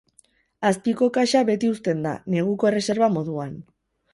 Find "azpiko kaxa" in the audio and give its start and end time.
0.69-1.43